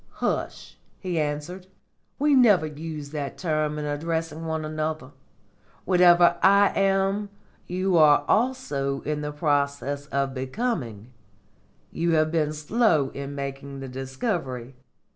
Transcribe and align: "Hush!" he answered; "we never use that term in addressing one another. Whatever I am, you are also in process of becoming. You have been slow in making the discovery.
"Hush!" 0.13 0.79
he 0.97 1.19
answered; 1.19 1.67
"we 2.17 2.33
never 2.33 2.65
use 2.65 3.11
that 3.11 3.37
term 3.37 3.77
in 3.77 3.85
addressing 3.85 4.47
one 4.47 4.65
another. 4.65 5.11
Whatever 5.85 6.37
I 6.41 6.69
am, 6.69 7.29
you 7.67 7.97
are 7.97 8.25
also 8.27 9.01
in 9.01 9.31
process 9.33 10.07
of 10.07 10.33
becoming. 10.33 11.11
You 11.91 12.13
have 12.13 12.31
been 12.31 12.51
slow 12.53 13.09
in 13.13 13.35
making 13.35 13.79
the 13.79 13.87
discovery. 13.87 14.73